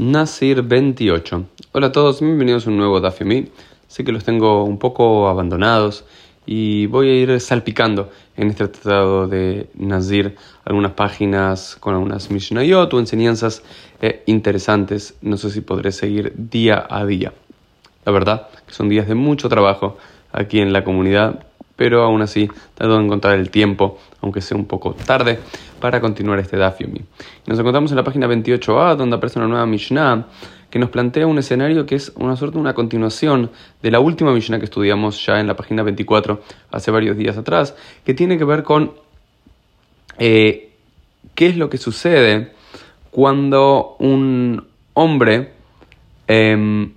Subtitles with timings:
[0.00, 1.44] Nasir 28.
[1.72, 3.50] Hola a todos, bienvenidos a un nuevo Dafyomi.
[3.86, 6.06] Sé que los tengo un poco abandonados
[6.46, 12.94] y voy a ir salpicando en este tratado de Nazir algunas páginas con algunas Mishnayot
[12.94, 13.62] o enseñanzas
[14.00, 15.16] eh, interesantes.
[15.20, 17.34] No sé si podré seguir día a día.
[18.06, 19.98] La verdad son días de mucho trabajo
[20.32, 21.44] aquí en la comunidad,
[21.80, 25.38] pero aún así trato de encontrar el tiempo, aunque sea un poco tarde,
[25.80, 26.78] para continuar este Daf
[27.46, 30.26] Nos encontramos en la página 28a, donde aparece una nueva Mishnah
[30.68, 33.50] que nos plantea un escenario que es una suerte una continuación
[33.82, 37.74] de la última Mishnah que estudiamos ya en la página 24 hace varios días atrás,
[38.04, 38.92] que tiene que ver con
[40.18, 40.72] eh,
[41.34, 42.52] qué es lo que sucede
[43.10, 45.54] cuando un hombre
[46.26, 46.92] em,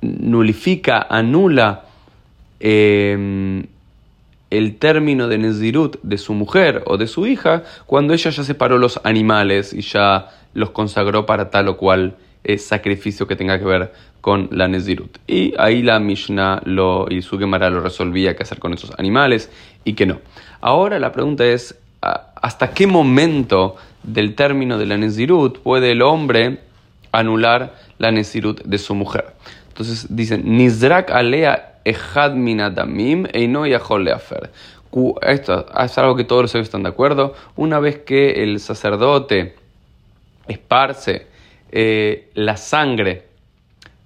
[0.00, 1.85] nulifica, anula
[2.60, 3.66] Em,
[4.50, 8.78] el término de Nezirut de su mujer o de su hija cuando ella ya separó
[8.78, 13.64] los animales y ya los consagró para tal o cual eh, sacrificio que tenga que
[13.64, 15.18] ver con la Nezirut.
[15.26, 19.50] Y ahí la Mishnah lo, y su Gemara lo resolvía qué hacer con esos animales
[19.84, 20.20] y que no.
[20.60, 26.60] Ahora la pregunta es, ¿hasta qué momento del término de la Nezirut puede el hombre
[27.12, 29.26] anular la Nezirut de su mujer?
[29.68, 34.50] Entonces dicen, Nizrak alea Ejad minadamim eino leafer.
[35.22, 37.34] Esto es algo que todos los sabios están de acuerdo.
[37.54, 39.54] Una vez que el sacerdote
[40.48, 41.28] esparce
[41.70, 43.26] eh, la sangre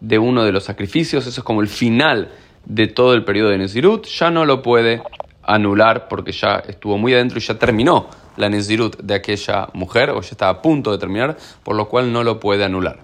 [0.00, 2.30] de uno de los sacrificios, eso es como el final
[2.66, 5.02] de todo el periodo de Nezirut, ya no lo puede
[5.42, 10.20] anular porque ya estuvo muy adentro y ya terminó la Nezirut de aquella mujer o
[10.20, 12.98] ya está a punto de terminar, por lo cual no lo puede anular.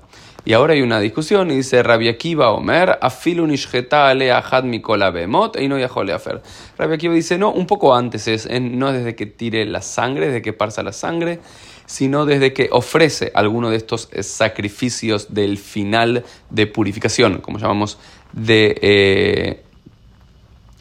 [0.47, 3.53] Y ahora hay una discusión y dice Rabbi Akiva Omer, afilu
[3.91, 6.41] ale ahad mikola bemot y no afer.
[6.79, 10.43] Rabbi Akiva dice, no, un poco antes es, no desde que tire la sangre, desde
[10.43, 11.41] que parsa la sangre,
[11.87, 17.99] sino desde que ofrece alguno de estos eh, sacrificios del final de purificación, como llamamos
[18.33, 18.79] de...
[18.83, 19.63] Eh,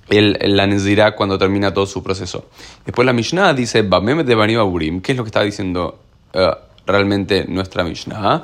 [0.08, 2.48] la Nezirá cuando termina todo su proceso.
[2.86, 5.98] Después la Mishnah dice, Bamem de Bani Aburim, ¿qué es lo que está diciendo
[6.36, 6.52] uh,
[6.86, 8.44] realmente nuestra Mishnah?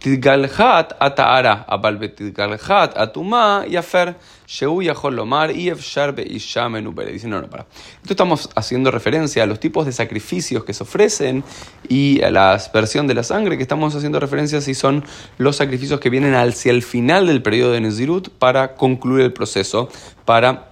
[0.00, 4.04] תתגלחת התארה, אבל בתתגלחת הטומאה יפר,
[4.46, 7.08] שהוא יכול לומר אי אפשר באישה מנובלת.
[7.08, 7.66] Dice, no, no, para.
[8.02, 11.42] Esto estamos haciendo referencia a los tipos de sacrificios que se ofrecen
[11.88, 15.04] y a la aspersión de la sangre, que estamos haciendo referencia si son
[15.38, 19.88] los sacrificios que vienen hacia el final del periodo de Nezirut para concluir el proceso,
[20.24, 20.69] para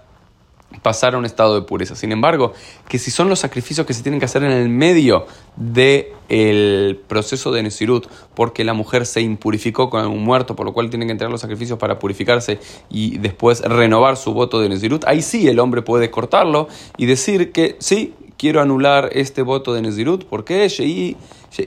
[0.81, 1.95] pasar a un estado de pureza.
[1.95, 2.53] Sin embargo,
[2.87, 5.25] que si son los sacrificios que se tienen que hacer en el medio
[5.55, 10.89] del proceso de Nesirut, porque la mujer se impurificó con un muerto, por lo cual
[10.89, 12.59] tienen que entregar los sacrificios para purificarse
[12.89, 17.51] y después renovar su voto de Nesirut, ahí sí el hombre puede cortarlo y decir
[17.51, 20.67] que sí, quiero anular este voto de Nesirut, porque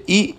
[0.06, 0.36] y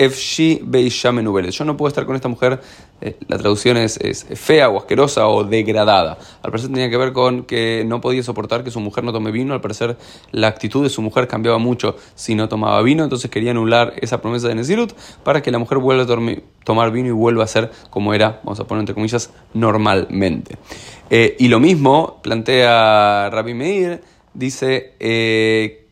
[0.00, 2.58] Efshi Beisha Yo no puedo estar con esta mujer,
[3.02, 3.98] eh, la traducción es,
[4.34, 6.16] fea o asquerosa o degradada.
[6.42, 9.30] Al parecer tenía que ver con que no podía soportar que su mujer no tome
[9.30, 9.52] vino.
[9.52, 9.98] Al parecer
[10.32, 13.04] la actitud de su mujer cambiaba mucho si no tomaba vino.
[13.04, 17.08] Entonces quería anular esa promesa de Nezirut para que la mujer vuelva a tomar vino
[17.08, 20.56] y vuelva a ser como era, vamos a poner entre comillas, normalmente.
[21.10, 24.00] Eh, y lo mismo plantea Rabbi Meir,
[24.32, 25.86] dice eh,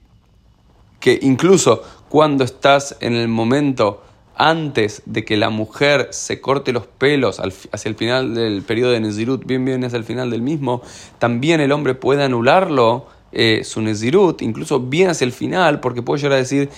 [0.99, 4.03] que incluso cuando estás en el momento
[4.39, 9.01] antes de que la mujer se corte los pelos hacia el final del periodo de
[9.01, 10.81] Nezirut, bien bien hacia el final del mismo,
[11.19, 16.21] también el hombre puede anularlo eh, su Nezirut, incluso bien hacia el final, porque puede
[16.21, 16.71] llegar a decir,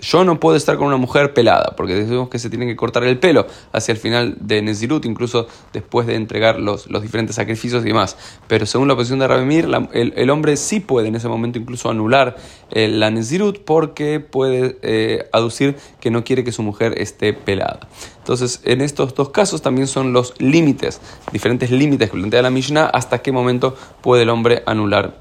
[0.00, 3.04] Yo no puedo estar con una mujer pelada, porque decimos que se tiene que cortar
[3.04, 7.84] el pelo hacia el final de Nezirut, incluso después de entregar los, los diferentes sacrificios
[7.84, 8.16] y demás.
[8.48, 12.36] Pero según la posición de Rabemir, el, hombre sí puede en ese momento incluso anular
[12.70, 17.88] eh, la Nezirut, porque puede eh, aducir que no quiere que su mujer esté pelada.
[18.18, 21.00] Entonces, en estos dos casos también son los límites,
[21.32, 22.90] diferentes límites que plantea la Mishnah,
[23.22, 25.20] qué momento puede el hombre anular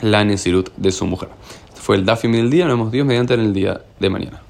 [0.00, 1.28] la Nesirut de su mujer.
[1.74, 4.43] Fue el Dafim del día, nos vemos Dios mediante en el día de mañana.